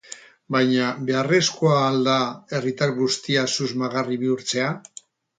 Baina, 0.53 0.85
beharrezkoa 1.09 1.75
al 1.89 1.99
da 2.07 2.15
herritar 2.59 2.93
guztiak 3.01 3.51
susmagarri 3.57 4.17
bihurtzea? 4.23 4.71